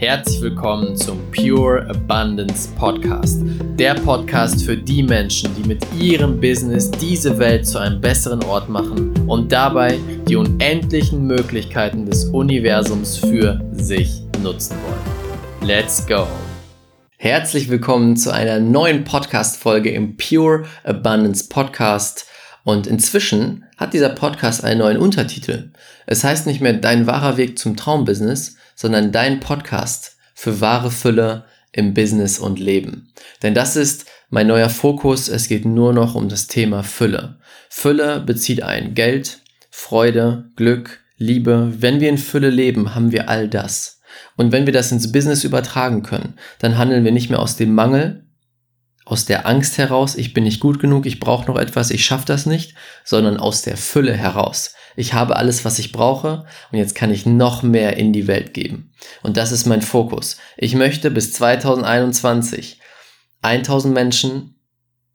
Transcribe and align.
Herzlich 0.00 0.40
willkommen 0.40 0.96
zum 0.96 1.30
Pure 1.30 1.86
Abundance 1.90 2.70
Podcast. 2.74 3.42
Der 3.78 3.92
Podcast 3.92 4.64
für 4.64 4.74
die 4.74 5.02
Menschen, 5.02 5.54
die 5.54 5.68
mit 5.68 5.84
ihrem 5.92 6.40
Business 6.40 6.90
diese 6.90 7.38
Welt 7.38 7.66
zu 7.66 7.76
einem 7.76 8.00
besseren 8.00 8.42
Ort 8.44 8.70
machen 8.70 9.12
und 9.28 9.52
dabei 9.52 9.98
die 10.26 10.36
unendlichen 10.36 11.26
Möglichkeiten 11.26 12.06
des 12.06 12.24
Universums 12.24 13.18
für 13.18 13.60
sich 13.72 14.22
nutzen 14.42 14.74
wollen. 14.84 15.68
Let's 15.68 16.06
go! 16.06 16.26
Herzlich 17.18 17.68
willkommen 17.68 18.16
zu 18.16 18.32
einer 18.32 18.58
neuen 18.58 19.04
Podcast-Folge 19.04 19.90
im 19.90 20.16
Pure 20.16 20.64
Abundance 20.82 21.46
Podcast. 21.46 22.24
Und 22.64 22.86
inzwischen 22.86 23.66
hat 23.76 23.92
dieser 23.92 24.08
Podcast 24.08 24.64
einen 24.64 24.80
neuen 24.80 24.96
Untertitel. 24.96 25.72
Es 26.06 26.24
heißt 26.24 26.46
nicht 26.46 26.62
mehr 26.62 26.72
Dein 26.72 27.06
wahrer 27.06 27.36
Weg 27.36 27.58
zum 27.58 27.76
Traumbusiness, 27.76 28.56
sondern 28.80 29.12
dein 29.12 29.40
Podcast 29.40 30.16
für 30.34 30.62
wahre 30.62 30.90
Fülle 30.90 31.44
im 31.70 31.92
Business 31.92 32.38
und 32.38 32.58
Leben. 32.58 33.12
Denn 33.42 33.52
das 33.52 33.76
ist 33.76 34.06
mein 34.30 34.46
neuer 34.46 34.70
Fokus. 34.70 35.28
Es 35.28 35.48
geht 35.48 35.66
nur 35.66 35.92
noch 35.92 36.14
um 36.14 36.30
das 36.30 36.46
Thema 36.46 36.82
Fülle. 36.82 37.36
Fülle 37.68 38.20
bezieht 38.20 38.62
ein 38.62 38.94
Geld, 38.94 39.40
Freude, 39.70 40.50
Glück, 40.56 41.00
Liebe. 41.18 41.74
Wenn 41.76 42.00
wir 42.00 42.08
in 42.08 42.16
Fülle 42.16 42.48
leben, 42.48 42.94
haben 42.94 43.12
wir 43.12 43.28
all 43.28 43.48
das. 43.48 44.00
Und 44.38 44.50
wenn 44.50 44.64
wir 44.64 44.72
das 44.72 44.92
ins 44.92 45.12
Business 45.12 45.44
übertragen 45.44 46.02
können, 46.02 46.38
dann 46.58 46.78
handeln 46.78 47.04
wir 47.04 47.12
nicht 47.12 47.28
mehr 47.28 47.40
aus 47.40 47.56
dem 47.56 47.74
Mangel, 47.74 48.24
aus 49.04 49.26
der 49.26 49.46
Angst 49.46 49.76
heraus, 49.76 50.14
ich 50.14 50.32
bin 50.32 50.44
nicht 50.44 50.60
gut 50.60 50.80
genug, 50.80 51.04
ich 51.04 51.20
brauche 51.20 51.46
noch 51.46 51.58
etwas, 51.58 51.90
ich 51.90 52.06
schaffe 52.06 52.24
das 52.24 52.46
nicht, 52.46 52.74
sondern 53.04 53.36
aus 53.36 53.60
der 53.60 53.76
Fülle 53.76 54.14
heraus. 54.14 54.72
Ich 54.96 55.14
habe 55.14 55.36
alles, 55.36 55.64
was 55.64 55.78
ich 55.78 55.92
brauche 55.92 56.44
und 56.70 56.78
jetzt 56.78 56.94
kann 56.94 57.10
ich 57.10 57.26
noch 57.26 57.62
mehr 57.62 57.96
in 57.96 58.12
die 58.12 58.26
Welt 58.26 58.54
geben. 58.54 58.92
Und 59.22 59.36
das 59.36 59.52
ist 59.52 59.66
mein 59.66 59.82
Fokus. 59.82 60.36
Ich 60.56 60.74
möchte 60.74 61.10
bis 61.10 61.32
2021 61.32 62.80
1000 63.42 63.94
Menschen 63.94 64.54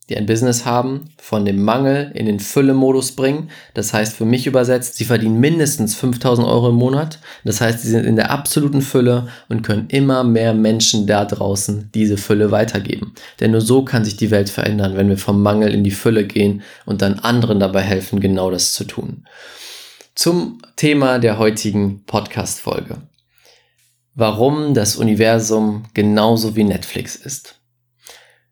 die 0.09 0.17
ein 0.17 0.27
Business 0.27 0.66
haben, 0.66 1.05
von 1.17 1.45
dem 1.45 1.64
Mangel 1.64 2.11
in 2.14 2.27
den 2.27 2.39
Fülle-Modus 2.39 3.14
bringen. 3.14 3.49
Das 3.73 3.91
heißt 3.91 4.16
für 4.16 4.25
mich 4.25 4.45
übersetzt, 4.45 4.97
sie 4.97 5.05
verdienen 5.05 5.39
mindestens 5.39 5.95
5000 5.95 6.47
Euro 6.47 6.69
im 6.69 6.75
Monat. 6.75 7.19
Das 7.44 7.59
heißt, 7.59 7.81
sie 7.81 7.89
sind 7.89 8.05
in 8.05 8.16
der 8.16 8.30
absoluten 8.30 8.83
Fülle 8.83 9.30
und 9.49 9.64
können 9.64 9.88
immer 9.88 10.23
mehr 10.23 10.53
Menschen 10.53 11.08
da 11.08 11.25
draußen 11.25 11.89
diese 11.95 12.17
Fülle 12.17 12.52
weitergeben. 12.52 13.16
Denn 13.39 13.52
nur 13.52 13.61
so 13.61 13.83
kann 13.83 14.05
sich 14.05 14.16
die 14.16 14.30
Welt 14.30 14.49
verändern, 14.49 14.95
wenn 14.95 15.09
wir 15.09 15.17
vom 15.17 15.42
Mangel 15.42 15.73
in 15.73 15.83
die 15.83 15.92
Fülle 15.92 16.25
gehen 16.25 16.61
und 16.86 17.02
dann 17.02 17.19
anderen 17.19 17.59
dabei 17.59 17.81
helfen, 17.81 18.19
genau 18.19 18.52
das 18.52 18.73
zu 18.73 18.83
tun. 18.83 19.25
Zum 20.16 20.61
Thema 20.77 21.19
der 21.19 21.38
heutigen 21.38 22.05
Podcast-Folge. 22.05 23.02
Warum 24.13 24.73
das 24.73 24.95
Universum 24.95 25.88
genauso 25.94 26.55
wie 26.55 26.63
Netflix 26.63 27.17
ist. 27.17 27.59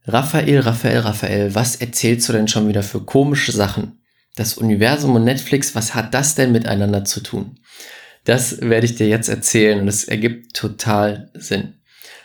Raphael, 0.05 0.59
Raphael, 0.59 0.99
Raphael, 0.99 1.55
was 1.55 1.77
erzählst 1.77 2.27
du 2.27 2.33
denn 2.33 2.49
schon 2.49 2.67
wieder 2.67 2.83
für 2.83 2.99
komische 3.05 3.53
Sachen? 3.53 4.01
Das 4.35 4.57
Universum 4.57 5.15
und 5.15 5.23
Netflix, 5.23 5.73
was 5.73 5.95
hat 5.95 6.13
das 6.13 6.35
denn 6.35 6.51
miteinander 6.51 7.05
zu 7.05 7.21
tun? 7.23 7.61
Das 8.25 8.59
werde 8.59 8.85
ich 8.85 8.95
dir 8.95 9.07
jetzt 9.07 9.29
erzählen 9.29 9.79
und 9.79 9.87
es 9.87 10.03
ergibt 10.03 10.57
total 10.57 11.31
Sinn. 11.33 11.75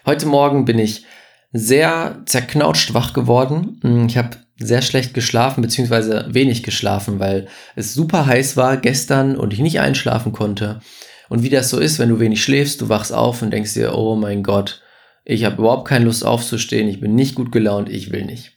Heute 0.04 0.26
Morgen 0.26 0.64
bin 0.64 0.80
ich 0.80 1.04
sehr 1.52 2.22
zerknautscht 2.26 2.92
wach 2.92 3.12
geworden. 3.12 4.06
Ich 4.08 4.16
habe 4.16 4.36
sehr 4.58 4.82
schlecht 4.82 5.14
geschlafen, 5.14 5.62
beziehungsweise 5.62 6.26
wenig 6.30 6.62
geschlafen, 6.62 7.20
weil 7.20 7.46
es 7.76 7.94
super 7.94 8.26
heiß 8.26 8.56
war 8.56 8.76
gestern 8.76 9.36
und 9.36 9.52
ich 9.52 9.60
nicht 9.60 9.80
einschlafen 9.80 10.32
konnte. 10.32 10.80
Und 11.28 11.42
wie 11.42 11.50
das 11.50 11.70
so 11.70 11.78
ist, 11.78 11.98
wenn 11.98 12.08
du 12.08 12.20
wenig 12.20 12.42
schläfst, 12.42 12.80
du 12.80 12.88
wachst 12.88 13.12
auf 13.12 13.42
und 13.42 13.52
denkst 13.52 13.74
dir, 13.74 13.94
oh 13.94 14.16
mein 14.16 14.42
Gott, 14.42 14.82
ich 15.24 15.44
habe 15.44 15.56
überhaupt 15.58 15.86
keine 15.86 16.06
Lust 16.06 16.24
aufzustehen, 16.24 16.88
ich 16.88 17.00
bin 17.00 17.14
nicht 17.14 17.34
gut 17.34 17.52
gelaunt, 17.52 17.88
ich 17.88 18.10
will 18.12 18.24
nicht. 18.24 18.52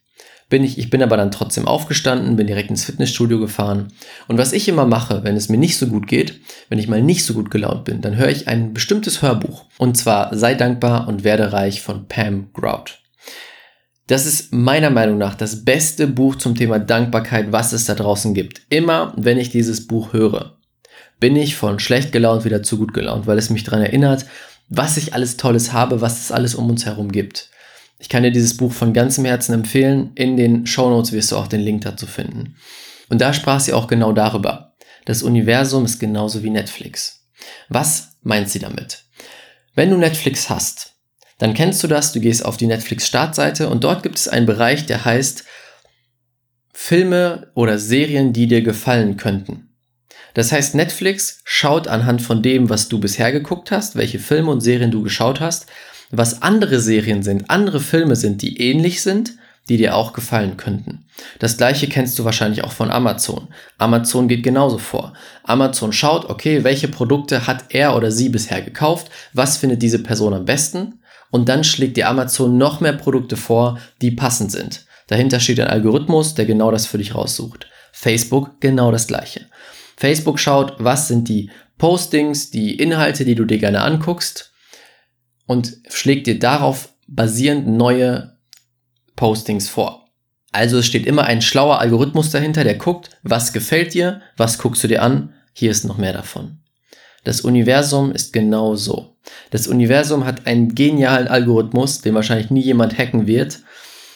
Bin 0.49 0.63
ich, 0.65 0.77
ich 0.77 0.89
bin 0.89 1.01
aber 1.01 1.15
dann 1.15 1.31
trotzdem 1.31 1.65
aufgestanden, 1.65 2.35
bin 2.35 2.47
direkt 2.47 2.69
ins 2.69 2.83
Fitnessstudio 2.83 3.39
gefahren. 3.39 3.93
Und 4.27 4.37
was 4.37 4.51
ich 4.51 4.67
immer 4.67 4.85
mache, 4.85 5.23
wenn 5.23 5.37
es 5.37 5.47
mir 5.47 5.57
nicht 5.57 5.77
so 5.77 5.87
gut 5.87 6.07
geht, 6.07 6.41
wenn 6.67 6.79
ich 6.79 6.89
mal 6.89 7.01
nicht 7.01 7.25
so 7.25 7.33
gut 7.33 7.51
gelaunt 7.51 7.85
bin, 7.85 8.01
dann 8.01 8.17
höre 8.17 8.29
ich 8.29 8.49
ein 8.49 8.73
bestimmtes 8.73 9.21
Hörbuch. 9.21 9.65
Und 9.77 9.95
zwar 9.97 10.35
Sei 10.35 10.55
dankbar 10.55 11.07
und 11.07 11.23
werde 11.23 11.53
reich 11.53 11.81
von 11.81 12.07
Pam 12.07 12.49
Grout. 12.53 13.00
Das 14.11 14.25
ist 14.25 14.51
meiner 14.51 14.89
Meinung 14.89 15.17
nach 15.17 15.35
das 15.35 15.63
beste 15.63 16.05
Buch 16.05 16.35
zum 16.35 16.53
Thema 16.53 16.79
Dankbarkeit, 16.79 17.53
was 17.53 17.71
es 17.71 17.85
da 17.85 17.95
draußen 17.95 18.33
gibt. 18.33 18.61
Immer, 18.67 19.13
wenn 19.15 19.37
ich 19.37 19.51
dieses 19.51 19.87
Buch 19.87 20.11
höre, 20.11 20.57
bin 21.21 21.37
ich 21.37 21.55
von 21.55 21.79
schlecht 21.79 22.11
gelaunt 22.11 22.43
wieder 22.43 22.61
zu 22.61 22.77
gut 22.77 22.93
gelaunt, 22.93 23.25
weil 23.25 23.37
es 23.37 23.49
mich 23.49 23.63
daran 23.63 23.81
erinnert, 23.81 24.25
was 24.67 24.97
ich 24.97 25.13
alles 25.13 25.37
Tolles 25.37 25.71
habe, 25.71 26.01
was 26.01 26.25
es 26.25 26.29
alles 26.33 26.55
um 26.55 26.69
uns 26.69 26.85
herum 26.85 27.09
gibt. 27.13 27.51
Ich 27.99 28.09
kann 28.09 28.23
dir 28.23 28.31
dieses 28.31 28.57
Buch 28.57 28.73
von 28.73 28.91
ganzem 28.91 29.23
Herzen 29.23 29.53
empfehlen. 29.53 30.11
In 30.15 30.35
den 30.35 30.67
Show 30.67 30.89
Notes 30.89 31.13
wirst 31.13 31.31
du 31.31 31.37
auch 31.37 31.47
den 31.47 31.61
Link 31.61 31.83
dazu 31.83 32.05
finden. 32.05 32.57
Und 33.07 33.21
da 33.21 33.31
sprach 33.31 33.61
sie 33.61 33.71
auch 33.71 33.87
genau 33.87 34.11
darüber. 34.11 34.73
Das 35.05 35.23
Universum 35.23 35.85
ist 35.85 35.99
genauso 35.99 36.43
wie 36.43 36.49
Netflix. 36.49 37.29
Was 37.69 38.17
meint 38.23 38.49
sie 38.49 38.59
damit? 38.59 39.05
Wenn 39.73 39.89
du 39.89 39.95
Netflix 39.95 40.49
hast, 40.49 40.90
dann 41.41 41.55
kennst 41.55 41.81
du 41.81 41.87
das, 41.87 42.11
du 42.11 42.19
gehst 42.19 42.45
auf 42.45 42.57
die 42.57 42.67
Netflix-Startseite 42.67 43.67
und 43.67 43.83
dort 43.83 44.03
gibt 44.03 44.19
es 44.19 44.27
einen 44.27 44.45
Bereich, 44.45 44.85
der 44.85 45.05
heißt 45.05 45.43
Filme 46.71 47.47
oder 47.55 47.79
Serien, 47.79 48.31
die 48.31 48.45
dir 48.45 48.61
gefallen 48.61 49.17
könnten. 49.17 49.71
Das 50.35 50.51
heißt, 50.51 50.75
Netflix 50.75 51.41
schaut 51.43 51.87
anhand 51.87 52.21
von 52.21 52.43
dem, 52.43 52.69
was 52.69 52.89
du 52.89 52.99
bisher 52.99 53.31
geguckt 53.31 53.71
hast, 53.71 53.95
welche 53.95 54.19
Filme 54.19 54.51
und 54.51 54.61
Serien 54.61 54.91
du 54.91 55.01
geschaut 55.01 55.39
hast, 55.39 55.65
was 56.11 56.43
andere 56.43 56.79
Serien 56.79 57.23
sind, 57.23 57.49
andere 57.49 57.79
Filme 57.79 58.15
sind, 58.15 58.43
die 58.43 58.61
ähnlich 58.61 59.01
sind, 59.01 59.33
die 59.67 59.77
dir 59.77 59.95
auch 59.95 60.13
gefallen 60.13 60.57
könnten. 60.57 61.05
Das 61.39 61.57
gleiche 61.57 61.87
kennst 61.87 62.19
du 62.19 62.23
wahrscheinlich 62.23 62.63
auch 62.63 62.71
von 62.71 62.91
Amazon. 62.91 63.47
Amazon 63.79 64.27
geht 64.27 64.43
genauso 64.43 64.77
vor. 64.77 65.13
Amazon 65.41 65.91
schaut, 65.91 66.29
okay, 66.29 66.63
welche 66.63 66.87
Produkte 66.87 67.47
hat 67.47 67.65
er 67.69 67.95
oder 67.95 68.11
sie 68.11 68.29
bisher 68.29 68.61
gekauft, 68.61 69.09
was 69.33 69.57
findet 69.57 69.81
diese 69.81 70.03
Person 70.03 70.35
am 70.35 70.45
besten 70.45 70.99
und 71.31 71.49
dann 71.49 71.63
schlägt 71.63 71.97
dir 71.97 72.09
Amazon 72.09 72.57
noch 72.57 72.81
mehr 72.81 72.93
Produkte 72.93 73.37
vor, 73.37 73.79
die 74.01 74.11
passend 74.11 74.51
sind. 74.51 74.85
Dahinter 75.07 75.39
steht 75.39 75.59
ein 75.59 75.67
Algorithmus, 75.67 76.35
der 76.35 76.45
genau 76.45 76.71
das 76.71 76.85
für 76.85 76.97
dich 76.97 77.15
raussucht. 77.15 77.67
Facebook 77.91 78.61
genau 78.61 78.91
das 78.91 79.07
gleiche. 79.07 79.47
Facebook 79.97 80.39
schaut, 80.39 80.75
was 80.77 81.07
sind 81.07 81.27
die 81.27 81.49
Postings, 81.77 82.51
die 82.51 82.75
Inhalte, 82.75 83.25
die 83.25 83.35
du 83.35 83.45
dir 83.45 83.57
gerne 83.57 83.81
anguckst 83.81 84.51
und 85.47 85.77
schlägt 85.89 86.27
dir 86.27 86.39
darauf 86.39 86.89
basierend 87.07 87.67
neue 87.67 88.37
Postings 89.15 89.67
vor. 89.67 90.07
Also 90.51 90.79
es 90.79 90.85
steht 90.85 91.05
immer 91.05 91.23
ein 91.23 91.41
schlauer 91.41 91.79
Algorithmus 91.79 92.29
dahinter, 92.29 92.63
der 92.63 92.75
guckt, 92.75 93.09
was 93.23 93.53
gefällt 93.53 93.93
dir, 93.93 94.21
was 94.37 94.57
guckst 94.57 94.83
du 94.83 94.87
dir 94.87 95.01
an, 95.01 95.33
hier 95.53 95.71
ist 95.71 95.85
noch 95.85 95.97
mehr 95.97 96.13
davon. 96.13 96.59
Das 97.23 97.41
Universum 97.41 98.11
ist 98.11 98.33
genau 98.33 98.75
so. 98.75 99.10
Das 99.49 99.67
Universum 99.67 100.25
hat 100.25 100.47
einen 100.47 100.75
genialen 100.75 101.27
Algorithmus, 101.27 102.01
den 102.01 102.15
wahrscheinlich 102.15 102.49
nie 102.49 102.61
jemand 102.61 102.97
hacken 102.97 103.27
wird. 103.27 103.59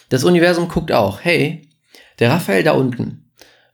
Das 0.09 0.23
Universum 0.23 0.67
guckt 0.67 0.91
auch, 0.91 1.19
hey, 1.21 1.69
der 2.19 2.31
Raphael 2.31 2.63
da 2.63 2.71
unten, 2.71 3.25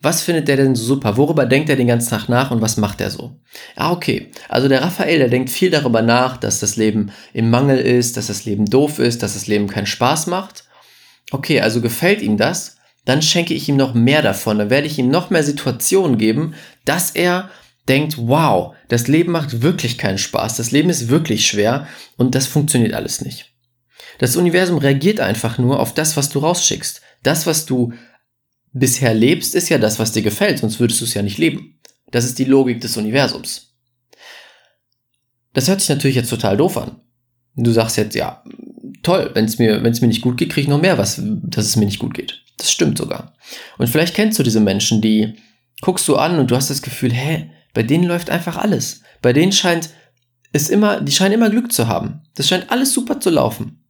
was 0.01 0.23
findet 0.23 0.47
der 0.47 0.57
denn 0.57 0.75
so 0.75 0.83
super? 0.83 1.15
Worüber 1.15 1.45
denkt 1.45 1.69
er 1.69 1.75
den 1.75 1.87
ganzen 1.87 2.09
Tag 2.09 2.27
nach 2.27 2.49
und 2.49 2.59
was 2.59 2.77
macht 2.77 3.01
er 3.01 3.11
so? 3.11 3.35
Ah, 3.75 3.91
okay. 3.91 4.31
Also 4.49 4.67
der 4.67 4.81
Raphael, 4.81 5.19
der 5.19 5.29
denkt 5.29 5.51
viel 5.51 5.69
darüber 5.69 6.01
nach, 6.01 6.37
dass 6.37 6.59
das 6.59 6.75
Leben 6.75 7.11
im 7.33 7.51
Mangel 7.51 7.77
ist, 7.77 8.17
dass 8.17 8.27
das 8.27 8.45
Leben 8.45 8.65
doof 8.65 8.97
ist, 8.97 9.21
dass 9.21 9.35
das 9.35 9.45
Leben 9.45 9.67
keinen 9.67 9.85
Spaß 9.85 10.25
macht. 10.25 10.63
Okay, 11.29 11.61
also 11.61 11.81
gefällt 11.81 12.23
ihm 12.23 12.37
das? 12.37 12.77
Dann 13.05 13.21
schenke 13.21 13.53
ich 13.53 13.69
ihm 13.69 13.77
noch 13.77 13.93
mehr 13.93 14.23
davon. 14.23 14.57
Dann 14.57 14.71
werde 14.71 14.87
ich 14.87 14.97
ihm 14.97 15.09
noch 15.09 15.29
mehr 15.29 15.43
Situationen 15.43 16.17
geben, 16.17 16.55
dass 16.83 17.11
er 17.11 17.51
denkt, 17.87 18.15
wow, 18.17 18.75
das 18.87 19.07
Leben 19.07 19.31
macht 19.31 19.61
wirklich 19.61 19.97
keinen 19.97 20.17
Spaß. 20.17 20.57
Das 20.57 20.71
Leben 20.71 20.89
ist 20.89 21.09
wirklich 21.09 21.47
schwer 21.47 21.87
und 22.17 22.35
das 22.35 22.47
funktioniert 22.47 22.93
alles 22.93 23.21
nicht. 23.21 23.53
Das 24.19 24.35
Universum 24.35 24.77
reagiert 24.77 25.19
einfach 25.19 25.57
nur 25.57 25.79
auf 25.79 25.93
das, 25.93 26.15
was 26.15 26.29
du 26.29 26.39
rausschickst. 26.39 27.01
Das, 27.23 27.47
was 27.47 27.65
du 27.65 27.93
bisher 28.73 29.13
lebst, 29.13 29.55
ist 29.55 29.69
ja 29.69 29.77
das, 29.77 29.99
was 29.99 30.11
dir 30.11 30.21
gefällt, 30.21 30.59
sonst 30.59 30.79
würdest 30.79 31.01
du 31.01 31.05
es 31.05 31.13
ja 31.13 31.21
nicht 31.21 31.37
leben. 31.37 31.79
Das 32.11 32.25
ist 32.25 32.39
die 32.39 32.45
Logik 32.45 32.81
des 32.81 32.97
Universums. 32.97 33.73
Das 35.53 35.67
hört 35.67 35.81
sich 35.81 35.89
natürlich 35.89 36.15
jetzt 36.15 36.29
total 36.29 36.57
doof 36.57 36.77
an. 36.77 37.01
Du 37.55 37.71
sagst 37.71 37.97
jetzt, 37.97 38.15
ja, 38.15 38.43
toll, 39.03 39.31
wenn 39.33 39.45
es 39.45 39.59
mir, 39.59 39.79
mir 39.79 39.89
nicht 39.89 40.21
gut 40.21 40.37
geht, 40.37 40.51
kriege 40.51 40.61
ich 40.61 40.69
noch 40.69 40.81
mehr 40.81 40.97
was, 40.97 41.19
dass 41.21 41.65
es 41.65 41.75
mir 41.75 41.85
nicht 41.85 41.99
gut 41.99 42.13
geht. 42.13 42.43
Das 42.57 42.71
stimmt 42.71 42.97
sogar. 42.97 43.35
Und 43.77 43.87
vielleicht 43.87 44.15
kennst 44.15 44.39
du 44.39 44.43
diese 44.43 44.59
Menschen, 44.59 45.01
die 45.01 45.33
guckst 45.81 46.07
du 46.07 46.15
an 46.15 46.39
und 46.39 46.51
du 46.51 46.55
hast 46.55 46.69
das 46.69 46.81
Gefühl, 46.81 47.11
hä, 47.11 47.49
bei 47.73 47.83
denen 47.83 48.05
läuft 48.05 48.29
einfach 48.29 48.57
alles. 48.57 49.01
Bei 49.21 49.33
denen 49.33 49.51
scheint 49.51 49.89
es 50.53 50.69
immer, 50.69 51.01
die 51.01 51.11
scheinen 51.11 51.35
immer 51.35 51.49
Glück 51.49 51.71
zu 51.71 51.87
haben. 51.87 52.21
Das 52.35 52.47
scheint 52.47 52.71
alles 52.71 52.93
super 52.93 53.19
zu 53.19 53.29
laufen. 53.29 53.83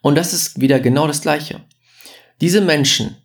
Und 0.00 0.16
das 0.16 0.32
ist 0.32 0.60
wieder 0.60 0.80
genau 0.80 1.06
das 1.06 1.20
Gleiche. 1.20 1.60
Diese 2.40 2.60
Menschen, 2.60 3.16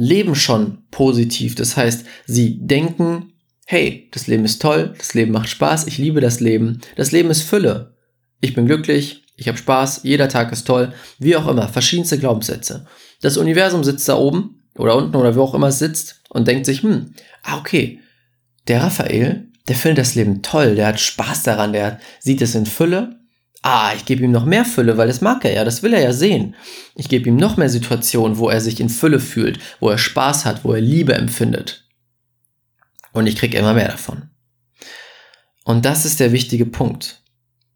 leben 0.00 0.34
schon 0.34 0.78
positiv. 0.90 1.54
Das 1.54 1.76
heißt, 1.76 2.06
sie 2.26 2.58
denken, 2.66 3.34
hey, 3.66 4.08
das 4.12 4.26
Leben 4.26 4.46
ist 4.46 4.62
toll, 4.62 4.94
das 4.96 5.12
Leben 5.12 5.32
macht 5.32 5.50
Spaß, 5.50 5.86
ich 5.86 5.98
liebe 5.98 6.22
das 6.22 6.40
Leben, 6.40 6.80
das 6.96 7.12
Leben 7.12 7.30
ist 7.30 7.42
Fülle. 7.42 7.94
ich 8.40 8.54
bin 8.54 8.64
glücklich, 8.64 9.22
ich 9.36 9.46
habe 9.48 9.58
Spaß, 9.58 10.00
jeder 10.04 10.30
Tag 10.30 10.52
ist 10.52 10.66
toll, 10.66 10.94
wie 11.18 11.36
auch 11.36 11.46
immer, 11.46 11.68
verschiedenste 11.68 12.18
Glaubenssätze. 12.18 12.86
Das 13.20 13.36
Universum 13.36 13.84
sitzt 13.84 14.08
da 14.08 14.16
oben 14.16 14.62
oder 14.74 14.96
unten 14.96 15.16
oder 15.16 15.36
wo 15.36 15.42
auch 15.42 15.54
immer 15.54 15.68
es 15.68 15.78
sitzt 15.78 16.22
und 16.30 16.48
denkt 16.48 16.64
sich, 16.64 16.82
hm, 16.82 17.14
ah, 17.42 17.58
okay, 17.58 18.00
der 18.70 18.82
Raphael, 18.82 19.48
der 19.68 19.76
findet 19.76 19.98
das 19.98 20.14
Leben 20.14 20.42
toll, 20.42 20.76
der 20.76 20.86
hat 20.86 21.00
Spaß 21.00 21.42
daran, 21.42 21.72
der 21.72 22.00
sieht 22.20 22.40
es 22.40 22.54
in 22.54 22.66
Fülle. 22.66 23.18
Ah, 23.62 23.92
ich 23.94 24.06
gebe 24.06 24.22
ihm 24.22 24.30
noch 24.30 24.46
mehr 24.46 24.64
Fülle, 24.64 24.96
weil 24.96 25.08
das 25.08 25.20
mag 25.20 25.44
er 25.44 25.52
ja, 25.52 25.64
das 25.64 25.82
will 25.82 25.92
er 25.92 26.00
ja 26.00 26.12
sehen. 26.12 26.54
Ich 26.94 27.08
gebe 27.08 27.28
ihm 27.28 27.36
noch 27.36 27.56
mehr 27.56 27.68
Situationen, 27.68 28.38
wo 28.38 28.48
er 28.48 28.60
sich 28.60 28.80
in 28.80 28.88
Fülle 28.88 29.20
fühlt, 29.20 29.58
wo 29.80 29.90
er 29.90 29.98
Spaß 29.98 30.46
hat, 30.46 30.64
wo 30.64 30.72
er 30.72 30.80
Liebe 30.80 31.14
empfindet. 31.14 31.84
Und 33.12 33.26
ich 33.26 33.36
kriege 33.36 33.58
immer 33.58 33.74
mehr 33.74 33.88
davon. 33.88 34.30
Und 35.64 35.84
das 35.84 36.06
ist 36.06 36.20
der 36.20 36.32
wichtige 36.32 36.64
Punkt. 36.64 37.22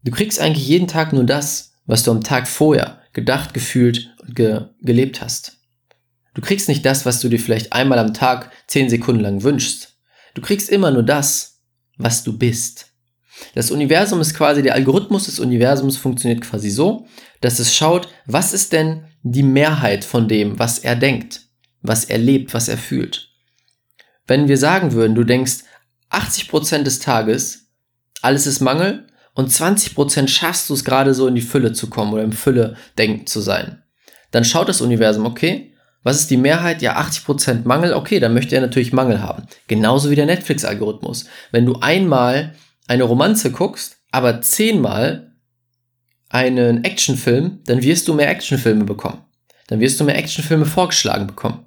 Du 0.03 0.11
kriegst 0.11 0.39
eigentlich 0.39 0.67
jeden 0.67 0.87
Tag 0.87 1.13
nur 1.13 1.23
das, 1.23 1.73
was 1.85 2.03
du 2.03 2.11
am 2.11 2.23
Tag 2.23 2.47
vorher 2.47 3.01
gedacht, 3.13 3.53
gefühlt 3.53 4.15
und 4.21 4.35
ge 4.35 4.61
gelebt 4.81 5.21
hast. 5.21 5.57
Du 6.33 6.41
kriegst 6.41 6.67
nicht 6.67 6.85
das, 6.85 7.05
was 7.05 7.19
du 7.19 7.29
dir 7.29 7.39
vielleicht 7.39 7.73
einmal 7.73 7.99
am 7.99 8.13
Tag 8.13 8.51
zehn 8.67 8.89
Sekunden 8.89 9.21
lang 9.21 9.43
wünschst. 9.43 9.94
Du 10.35 10.41
kriegst 10.41 10.69
immer 10.69 10.91
nur 10.91 11.01
das, 11.03 11.61
was 11.97 12.23
du 12.23 12.37
bist. 12.37 12.91
Das 13.53 13.71
Universum 13.71 14.21
ist 14.21 14.33
quasi, 14.33 14.61
der 14.61 14.75
Algorithmus 14.75 15.25
des 15.25 15.39
Universums 15.39 15.97
funktioniert 15.97 16.41
quasi 16.41 16.69
so, 16.69 17.07
dass 17.41 17.59
es 17.59 17.75
schaut, 17.75 18.07
was 18.25 18.53
ist 18.53 18.71
denn 18.73 19.05
die 19.23 19.43
Mehrheit 19.43 20.05
von 20.05 20.27
dem, 20.27 20.59
was 20.59 20.79
er 20.79 20.95
denkt, 20.95 21.41
was 21.81 22.05
er 22.05 22.17
lebt, 22.17 22.53
was 22.53 22.67
er 22.67 22.77
fühlt. 22.77 23.29
Wenn 24.27 24.47
wir 24.47 24.57
sagen 24.57 24.91
würden, 24.93 25.15
du 25.15 25.23
denkst 25.23 25.63
80% 26.11 26.83
des 26.83 26.99
Tages, 26.99 27.67
alles 28.21 28.47
ist 28.47 28.59
Mangel 28.59 29.07
und 29.33 29.51
20% 29.51 30.27
schaffst 30.27 30.69
du 30.69 30.73
es 30.73 30.85
gerade 30.85 31.13
so 31.13 31.27
in 31.27 31.35
die 31.35 31.41
Fülle 31.41 31.73
zu 31.73 31.89
kommen 31.89 32.13
oder 32.13 32.23
im 32.23 32.31
Fülle 32.31 32.75
denken 32.97 33.25
zu 33.25 33.41
sein, 33.41 33.83
dann 34.31 34.45
schaut 34.45 34.69
das 34.69 34.81
Universum, 34.81 35.25
okay, 35.25 35.74
was 36.05 36.19
ist 36.19 36.29
die 36.29 36.37
Mehrheit? 36.37 36.83
Ja, 36.83 36.99
80% 36.99 37.61
Mangel. 37.65 37.95
Okay, 37.95 38.19
dann 38.19 38.35
möchte 38.35 38.53
er 38.53 38.61
natürlich 38.61 38.93
Mangel 38.93 39.23
haben. 39.23 39.47
Genauso 39.67 40.11
wie 40.11 40.15
der 40.15 40.27
Netflix-Algorithmus. 40.27 41.25
Wenn 41.51 41.65
du 41.65 41.79
einmal 41.81 42.53
eine 42.87 43.05
Romanze 43.05 43.51
guckst, 43.51 43.97
aber 44.11 44.39
zehnmal 44.39 45.31
einen 46.29 46.83
Actionfilm, 46.83 47.61
dann 47.65 47.81
wirst 47.81 48.07
du 48.07 48.13
mehr 48.13 48.29
Actionfilme 48.29 48.83
bekommen. 48.83 49.23
Dann 49.65 49.79
wirst 49.79 49.99
du 49.99 50.03
mehr 50.03 50.15
Actionfilme 50.15 50.67
vorgeschlagen 50.67 51.25
bekommen. 51.25 51.65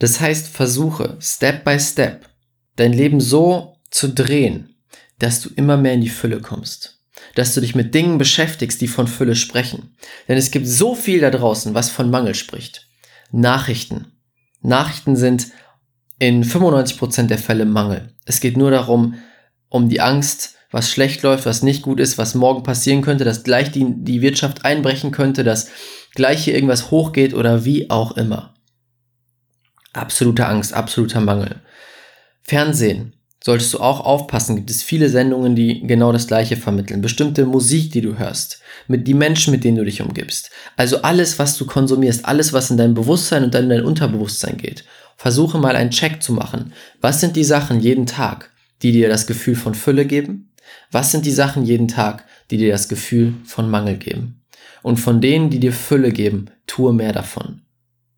Das 0.00 0.20
heißt, 0.20 0.48
versuche 0.48 1.16
Step 1.20 1.62
by 1.62 1.78
Step 1.78 2.28
dein 2.74 2.92
Leben 2.92 3.20
so 3.20 3.76
zu 3.92 4.08
drehen, 4.08 4.74
dass 5.20 5.40
du 5.40 5.50
immer 5.54 5.76
mehr 5.76 5.94
in 5.94 6.00
die 6.00 6.08
Fülle 6.08 6.40
kommst. 6.40 7.00
Dass 7.36 7.54
du 7.54 7.60
dich 7.60 7.76
mit 7.76 7.94
Dingen 7.94 8.18
beschäftigst, 8.18 8.80
die 8.80 8.88
von 8.88 9.06
Fülle 9.06 9.36
sprechen. 9.36 9.94
Denn 10.26 10.36
es 10.36 10.50
gibt 10.50 10.66
so 10.66 10.96
viel 10.96 11.20
da 11.20 11.30
draußen, 11.30 11.74
was 11.74 11.90
von 11.90 12.10
Mangel 12.10 12.34
spricht. 12.34 12.85
Nachrichten. 13.30 14.12
Nachrichten 14.60 15.16
sind 15.16 15.48
in 16.18 16.44
95% 16.44 17.26
der 17.26 17.38
Fälle 17.38 17.64
Mangel. 17.64 18.12
Es 18.24 18.40
geht 18.40 18.56
nur 18.56 18.70
darum, 18.70 19.14
um 19.68 19.88
die 19.88 20.00
Angst, 20.00 20.54
was 20.70 20.90
schlecht 20.90 21.22
läuft, 21.22 21.46
was 21.46 21.62
nicht 21.62 21.82
gut 21.82 22.00
ist, 22.00 22.18
was 22.18 22.34
morgen 22.34 22.62
passieren 22.62 23.02
könnte, 23.02 23.24
dass 23.24 23.44
gleich 23.44 23.70
die, 23.70 23.86
die 23.88 24.20
Wirtschaft 24.20 24.64
einbrechen 24.64 25.10
könnte, 25.10 25.44
dass 25.44 25.70
gleich 26.14 26.44
hier 26.44 26.54
irgendwas 26.54 26.90
hochgeht 26.90 27.34
oder 27.34 27.64
wie 27.64 27.90
auch 27.90 28.16
immer. 28.16 28.54
Absolute 29.92 30.46
Angst, 30.46 30.72
absoluter 30.72 31.20
Mangel. 31.20 31.60
Fernsehen 32.42 33.14
solltest 33.46 33.74
du 33.74 33.78
auch 33.78 34.00
aufpassen. 34.00 34.56
Gibt 34.56 34.70
es 34.70 34.82
viele 34.82 35.08
Sendungen, 35.08 35.54
die 35.54 35.86
genau 35.86 36.10
das 36.10 36.26
Gleiche 36.26 36.56
vermitteln. 36.56 37.00
Bestimmte 37.00 37.46
Musik, 37.46 37.92
die 37.92 38.00
du 38.00 38.18
hörst, 38.18 38.60
mit 38.88 39.06
die 39.06 39.14
Menschen, 39.14 39.52
mit 39.52 39.62
denen 39.62 39.76
du 39.76 39.84
dich 39.84 40.02
umgibst. 40.02 40.50
Also 40.76 41.02
alles, 41.02 41.38
was 41.38 41.56
du 41.56 41.64
konsumierst, 41.64 42.24
alles, 42.24 42.52
was 42.52 42.72
in 42.72 42.76
dein 42.76 42.94
Bewusstsein 42.94 43.44
und 43.44 43.54
dann 43.54 43.62
in 43.62 43.70
dein 43.70 43.84
Unterbewusstsein 43.84 44.56
geht. 44.56 44.84
Versuche 45.16 45.58
mal 45.58 45.76
einen 45.76 45.92
Check 45.92 46.24
zu 46.24 46.32
machen. 46.32 46.72
Was 47.00 47.20
sind 47.20 47.36
die 47.36 47.44
Sachen 47.44 47.78
jeden 47.78 48.06
Tag, 48.06 48.50
die 48.82 48.90
dir 48.90 49.08
das 49.08 49.28
Gefühl 49.28 49.54
von 49.54 49.76
Fülle 49.76 50.06
geben? 50.06 50.52
Was 50.90 51.12
sind 51.12 51.24
die 51.24 51.30
Sachen 51.30 51.64
jeden 51.64 51.86
Tag, 51.86 52.24
die 52.50 52.56
dir 52.56 52.72
das 52.72 52.88
Gefühl 52.88 53.34
von 53.44 53.70
Mangel 53.70 53.96
geben? 53.96 54.42
Und 54.82 54.96
von 54.96 55.20
denen, 55.20 55.50
die 55.50 55.60
dir 55.60 55.72
Fülle 55.72 56.10
geben, 56.10 56.46
tue 56.66 56.92
mehr 56.92 57.12
davon. 57.12 57.62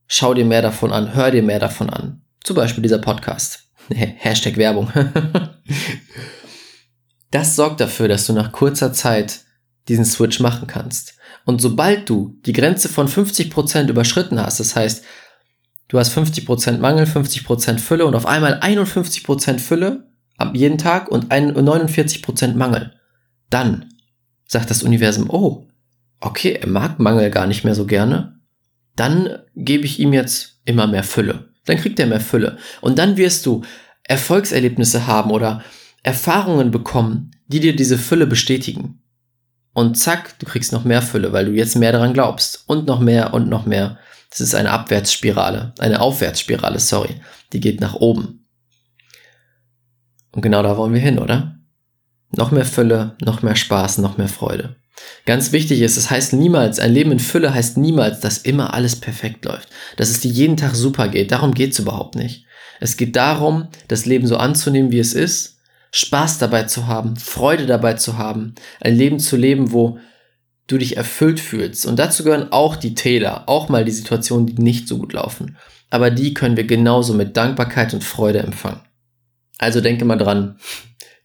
Schau 0.06 0.32
dir 0.32 0.46
mehr 0.46 0.62
davon 0.62 0.90
an, 0.90 1.14
hör 1.14 1.30
dir 1.30 1.42
mehr 1.42 1.60
davon 1.60 1.90
an. 1.90 2.22
Zum 2.42 2.56
Beispiel 2.56 2.82
dieser 2.82 2.96
Podcast. 2.96 3.67
Hashtag 3.94 4.56
Werbung. 4.56 4.90
das 7.30 7.56
sorgt 7.56 7.80
dafür, 7.80 8.08
dass 8.08 8.26
du 8.26 8.32
nach 8.32 8.52
kurzer 8.52 8.92
Zeit 8.92 9.40
diesen 9.88 10.04
Switch 10.04 10.40
machen 10.40 10.66
kannst. 10.66 11.14
Und 11.44 11.60
sobald 11.60 12.08
du 12.08 12.38
die 12.44 12.52
Grenze 12.52 12.88
von 12.88 13.08
50% 13.08 13.88
überschritten 13.88 14.40
hast, 14.40 14.60
das 14.60 14.76
heißt, 14.76 15.04
du 15.88 15.98
hast 15.98 16.16
50% 16.16 16.78
Mangel, 16.78 17.06
50% 17.06 17.78
Fülle 17.78 18.04
und 18.06 18.14
auf 18.14 18.26
einmal 18.26 18.60
51% 18.60 19.58
Fülle 19.58 20.08
ab 20.36 20.54
jeden 20.54 20.78
Tag 20.78 21.10
und 21.10 21.32
49% 21.32 22.54
Mangel, 22.54 22.92
dann 23.50 23.86
sagt 24.46 24.70
das 24.70 24.82
Universum, 24.82 25.30
oh, 25.30 25.66
okay, 26.20 26.52
er 26.52 26.68
mag 26.68 26.98
Mangel 26.98 27.30
gar 27.30 27.46
nicht 27.46 27.64
mehr 27.64 27.74
so 27.74 27.86
gerne, 27.86 28.38
dann 28.94 29.38
gebe 29.54 29.84
ich 29.84 30.00
ihm 30.00 30.12
jetzt 30.12 30.60
immer 30.64 30.86
mehr 30.86 31.04
Fülle 31.04 31.47
dann 31.68 31.78
kriegt 31.78 31.98
er 32.00 32.06
mehr 32.06 32.20
Fülle. 32.20 32.58
Und 32.80 32.98
dann 32.98 33.16
wirst 33.16 33.46
du 33.46 33.62
Erfolgserlebnisse 34.04 35.06
haben 35.06 35.30
oder 35.30 35.62
Erfahrungen 36.02 36.70
bekommen, 36.70 37.32
die 37.46 37.60
dir 37.60 37.76
diese 37.76 37.98
Fülle 37.98 38.26
bestätigen. 38.26 39.02
Und 39.74 39.96
zack, 39.96 40.38
du 40.38 40.46
kriegst 40.46 40.72
noch 40.72 40.84
mehr 40.84 41.02
Fülle, 41.02 41.32
weil 41.32 41.46
du 41.46 41.52
jetzt 41.52 41.76
mehr 41.76 41.92
daran 41.92 42.14
glaubst. 42.14 42.64
Und 42.66 42.86
noch 42.86 43.00
mehr 43.00 43.34
und 43.34 43.48
noch 43.48 43.66
mehr. 43.66 43.98
Das 44.30 44.40
ist 44.40 44.54
eine 44.54 44.70
Abwärtsspirale, 44.70 45.72
eine 45.78 46.00
Aufwärtsspirale, 46.00 46.78
sorry. 46.78 47.20
Die 47.52 47.60
geht 47.60 47.80
nach 47.80 47.94
oben. 47.94 48.46
Und 50.32 50.42
genau 50.42 50.62
da 50.62 50.76
wollen 50.76 50.92
wir 50.92 51.00
hin, 51.00 51.18
oder? 51.18 51.58
Noch 52.30 52.50
mehr 52.50 52.66
Fülle, 52.66 53.16
noch 53.22 53.42
mehr 53.42 53.56
Spaß, 53.56 53.98
noch 53.98 54.18
mehr 54.18 54.28
Freude. 54.28 54.76
Ganz 55.26 55.52
wichtig 55.52 55.82
ist, 55.82 55.96
es 55.96 56.10
heißt 56.10 56.32
niemals, 56.32 56.78
ein 56.78 56.92
Leben 56.92 57.12
in 57.12 57.18
Fülle 57.18 57.52
heißt 57.52 57.76
niemals, 57.76 58.20
dass 58.20 58.38
immer 58.38 58.72
alles 58.72 58.96
perfekt 58.96 59.44
läuft, 59.44 59.68
dass 59.96 60.08
es 60.08 60.20
dir 60.20 60.30
jeden 60.30 60.56
Tag 60.56 60.74
super 60.74 61.08
geht. 61.08 61.32
Darum 61.32 61.52
geht 61.52 61.72
es 61.72 61.78
überhaupt 61.78 62.14
nicht. 62.14 62.46
Es 62.80 62.96
geht 62.96 63.16
darum, 63.16 63.68
das 63.88 64.06
Leben 64.06 64.26
so 64.26 64.36
anzunehmen, 64.36 64.90
wie 64.90 65.00
es 65.00 65.12
ist, 65.12 65.58
Spaß 65.90 66.38
dabei 66.38 66.64
zu 66.64 66.86
haben, 66.86 67.16
Freude 67.16 67.66
dabei 67.66 67.94
zu 67.94 68.18
haben, 68.18 68.54
ein 68.80 68.96
Leben 68.96 69.18
zu 69.18 69.36
leben, 69.36 69.72
wo 69.72 69.98
du 70.66 70.78
dich 70.78 70.96
erfüllt 70.96 71.40
fühlst. 71.40 71.86
Und 71.86 71.98
dazu 71.98 72.24
gehören 72.24 72.52
auch 72.52 72.76
die 72.76 72.94
Täler, 72.94 73.48
auch 73.48 73.68
mal 73.68 73.84
die 73.84 73.92
Situationen, 73.92 74.46
die 74.46 74.62
nicht 74.62 74.86
so 74.86 74.98
gut 74.98 75.14
laufen. 75.14 75.56
Aber 75.90 76.10
die 76.10 76.34
können 76.34 76.56
wir 76.56 76.64
genauso 76.64 77.14
mit 77.14 77.36
Dankbarkeit 77.36 77.94
und 77.94 78.04
Freude 78.04 78.40
empfangen. 78.40 78.80
Also 79.58 79.80
denke 79.80 80.04
mal 80.04 80.16
dran, 80.16 80.58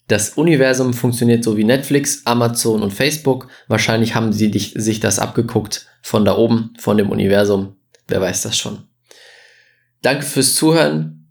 das 0.07 0.31
Universum 0.31 0.93
funktioniert 0.93 1.43
so 1.43 1.55
wie 1.55 1.63
Netflix, 1.63 2.25
Amazon 2.25 2.83
und 2.83 2.91
Facebook. 2.91 3.47
Wahrscheinlich 3.67 4.15
haben 4.15 4.33
sie 4.33 4.51
dich, 4.51 4.73
sich 4.75 4.99
das 4.99 5.19
abgeguckt 5.19 5.87
von 6.01 6.25
da 6.25 6.37
oben, 6.37 6.73
von 6.77 6.97
dem 6.97 7.09
Universum. 7.09 7.77
Wer 8.07 8.21
weiß 8.21 8.41
das 8.41 8.57
schon. 8.57 8.83
Danke 10.01 10.25
fürs 10.25 10.55
Zuhören. 10.55 11.29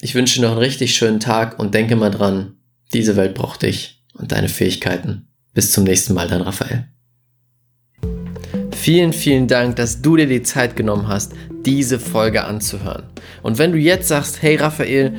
Ich 0.00 0.14
wünsche 0.14 0.42
noch 0.42 0.50
einen 0.50 0.58
richtig 0.58 0.96
schönen 0.96 1.20
Tag 1.20 1.58
und 1.58 1.74
denke 1.74 1.94
mal 1.94 2.10
dran, 2.10 2.56
diese 2.92 3.16
Welt 3.16 3.34
braucht 3.34 3.62
dich 3.62 4.02
und 4.14 4.32
deine 4.32 4.48
Fähigkeiten. 4.48 5.28
Bis 5.54 5.70
zum 5.70 5.84
nächsten 5.84 6.14
Mal, 6.14 6.26
dein 6.26 6.42
Raphael. 6.42 6.88
Vielen, 8.72 9.12
vielen 9.12 9.46
Dank, 9.46 9.76
dass 9.76 10.02
du 10.02 10.16
dir 10.16 10.26
die 10.26 10.42
Zeit 10.42 10.76
genommen 10.76 11.08
hast, 11.08 11.32
diese 11.64 11.98
Folge 12.00 12.44
anzuhören. 12.44 13.04
Und 13.42 13.58
wenn 13.58 13.72
du 13.72 13.78
jetzt 13.78 14.08
sagst, 14.08 14.42
hey 14.42 14.56
Raphael, 14.56 15.14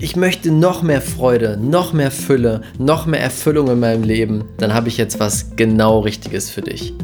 ich 0.00 0.16
möchte 0.16 0.50
noch 0.50 0.82
mehr 0.82 1.00
Freude, 1.00 1.56
noch 1.60 1.92
mehr 1.92 2.10
Fülle, 2.10 2.62
noch 2.78 3.06
mehr 3.06 3.20
Erfüllung 3.20 3.68
in 3.68 3.80
meinem 3.80 4.02
Leben, 4.02 4.44
dann 4.58 4.74
habe 4.74 4.88
ich 4.88 4.96
jetzt 4.96 5.20
was 5.20 5.56
genau 5.56 6.00
Richtiges 6.00 6.50
für 6.50 6.62
dich. 6.62 6.94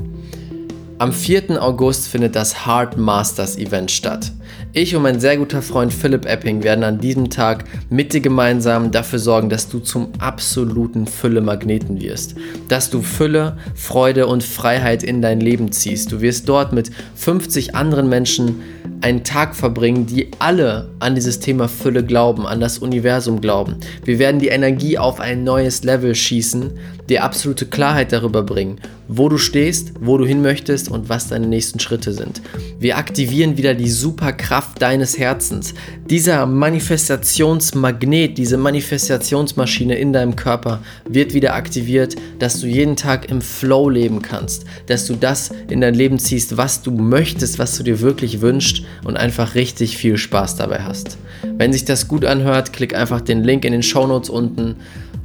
Am 1.00 1.14
4. 1.14 1.62
August 1.62 2.08
findet 2.08 2.36
das 2.36 2.66
Heart 2.66 2.98
Masters 2.98 3.56
Event 3.56 3.90
statt. 3.90 4.32
Ich 4.74 4.94
und 4.94 5.00
mein 5.00 5.18
sehr 5.18 5.38
guter 5.38 5.62
Freund 5.62 5.94
Philipp 5.94 6.26
Epping 6.26 6.62
werden 6.62 6.84
an 6.84 6.98
diesem 6.98 7.30
Tag 7.30 7.64
mit 7.88 8.12
dir 8.12 8.20
gemeinsam 8.20 8.90
dafür 8.90 9.18
sorgen, 9.18 9.48
dass 9.48 9.70
du 9.70 9.78
zum 9.78 10.12
absoluten 10.18 11.06
Fülle-Magneten 11.06 12.02
wirst. 12.02 12.34
Dass 12.68 12.90
du 12.90 13.00
Fülle, 13.00 13.56
Freude 13.74 14.26
und 14.26 14.44
Freiheit 14.44 15.02
in 15.02 15.22
dein 15.22 15.40
Leben 15.40 15.72
ziehst. 15.72 16.12
Du 16.12 16.20
wirst 16.20 16.46
dort 16.50 16.74
mit 16.74 16.90
50 17.14 17.74
anderen 17.74 18.10
Menschen 18.10 18.60
einen 19.00 19.24
Tag 19.24 19.56
verbringen, 19.56 20.04
die 20.04 20.28
alle 20.38 20.90
an 20.98 21.14
dieses 21.14 21.40
Thema 21.40 21.68
Fülle 21.68 22.04
glauben, 22.04 22.46
an 22.46 22.60
das 22.60 22.76
Universum 22.76 23.40
glauben. 23.40 23.76
Wir 24.04 24.18
werden 24.18 24.38
die 24.38 24.48
Energie 24.48 24.98
auf 24.98 25.18
ein 25.18 25.44
neues 25.44 25.82
Level 25.82 26.14
schießen, 26.14 26.72
dir 27.08 27.24
absolute 27.24 27.64
Klarheit 27.64 28.12
darüber 28.12 28.42
bringen, 28.42 28.78
wo 29.12 29.28
du 29.28 29.38
stehst, 29.38 29.92
wo 30.00 30.18
du 30.18 30.24
hin 30.24 30.40
möchtest 30.40 30.88
und 30.88 31.08
was 31.08 31.26
deine 31.26 31.48
nächsten 31.48 31.80
Schritte 31.80 32.12
sind. 32.12 32.40
Wir 32.78 32.96
aktivieren 32.96 33.56
wieder 33.56 33.74
die 33.74 33.90
Superkraft 33.90 34.80
deines 34.80 35.18
Herzens. 35.18 35.74
Dieser 36.08 36.46
Manifestationsmagnet, 36.46 38.38
diese 38.38 38.56
Manifestationsmaschine 38.56 39.96
in 39.96 40.12
deinem 40.12 40.36
Körper 40.36 40.80
wird 41.08 41.34
wieder 41.34 41.54
aktiviert, 41.54 42.14
dass 42.38 42.60
du 42.60 42.68
jeden 42.68 42.94
Tag 42.94 43.28
im 43.28 43.42
Flow 43.42 43.88
leben 43.88 44.22
kannst, 44.22 44.64
dass 44.86 45.06
du 45.06 45.16
das 45.16 45.50
in 45.68 45.80
dein 45.80 45.94
Leben 45.94 46.20
ziehst, 46.20 46.56
was 46.56 46.82
du 46.82 46.92
möchtest, 46.92 47.58
was 47.58 47.76
du 47.76 47.82
dir 47.82 48.00
wirklich 48.00 48.40
wünschst 48.40 48.84
und 49.02 49.16
einfach 49.16 49.56
richtig 49.56 49.96
viel 49.96 50.18
Spaß 50.18 50.54
dabei 50.54 50.84
hast. 50.84 51.18
Wenn 51.56 51.72
sich 51.72 51.84
das 51.84 52.06
gut 52.06 52.24
anhört, 52.24 52.72
klick 52.72 52.94
einfach 52.94 53.20
den 53.20 53.42
Link 53.42 53.64
in 53.64 53.72
den 53.72 53.82
Show 53.82 54.06
Notes 54.06 54.30
unten 54.30 54.76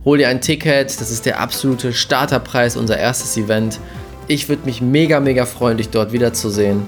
Hol 0.05 0.19
dir 0.19 0.29
ein 0.29 0.39
Ticket, 0.39 1.01
das 1.01 1.09
ist 1.09 1.25
der 1.25 1.39
absolute 1.39 1.91
Starterpreis, 1.91 2.77
unser 2.77 2.99
erstes 2.99 3.35
Event. 3.37 3.79
Ich 4.27 4.47
würde 4.49 4.65
mich 4.65 4.79
mega, 4.79 5.19
mega 5.19 5.47
freuen, 5.47 5.77
dich 5.77 5.89
dort 5.89 6.11
wiederzusehen. 6.11 6.85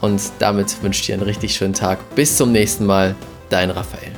Und 0.00 0.20
damit 0.40 0.82
wünsche 0.82 1.00
ich 1.00 1.06
dir 1.06 1.14
einen 1.14 1.22
richtig 1.22 1.54
schönen 1.54 1.74
Tag. 1.74 1.98
Bis 2.16 2.36
zum 2.36 2.50
nächsten 2.50 2.84
Mal, 2.84 3.14
dein 3.50 3.70
Raphael. 3.70 4.15